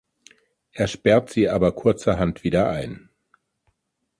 Er 0.71 0.87
sperrt 0.87 1.29
sie 1.29 1.47
aber 1.47 1.73
kurzerhand 1.73 2.43
wieder 2.43 2.67
ein. 2.71 3.11